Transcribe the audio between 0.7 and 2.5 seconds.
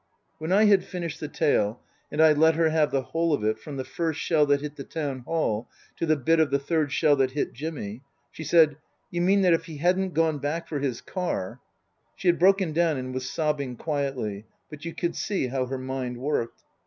finished the tale and I